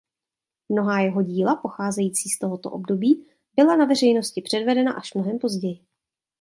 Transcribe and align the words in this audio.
Mnohá 0.69 0.99
jeho 0.99 1.21
díla 1.21 1.55
pocházející 1.55 2.29
z 2.29 2.39
tohoto 2.39 2.71
období 2.71 3.27
byla 3.55 3.75
na 3.75 3.85
veřejnosti 3.85 4.41
předvedena 4.41 4.93
až 4.93 5.13
mnohem 5.13 5.39
později. 5.39 5.85